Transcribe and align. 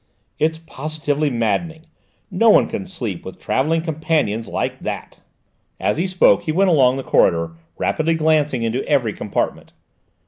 "It's 0.39 0.57
positively 0.57 1.29
maddening! 1.29 1.85
No 2.31 2.49
one 2.49 2.67
can 2.67 2.87
sleep, 2.87 3.23
with 3.23 3.37
travelling 3.37 3.81
companions 3.83 4.47
like 4.47 4.79
that!" 4.79 5.19
As 5.79 5.97
he 5.97 6.07
spoke 6.07 6.41
he 6.45 6.51
went 6.51 6.71
along 6.71 6.97
the 6.97 7.03
corridor, 7.03 7.51
rapidly 7.77 8.15
glancing 8.15 8.63
into 8.63 8.83
every 8.89 9.13
compartment. 9.13 9.73